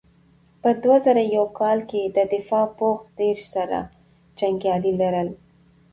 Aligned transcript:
په 0.61 0.69
دوه 0.83 0.97
زره 1.05 1.23
یو 1.35 1.45
کال 1.59 1.79
کې 1.89 2.01
د 2.15 2.17
دفاع 2.33 2.65
پوځ 2.77 2.99
دېرش 3.19 3.43
زره 3.53 3.79
جنګیالي 4.39 4.93
لرل. 5.01 5.29